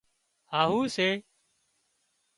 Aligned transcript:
هاهو 0.53 0.81
سي 0.95 1.09